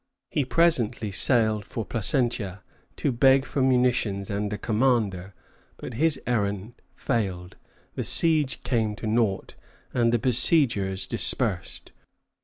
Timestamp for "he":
0.31-0.45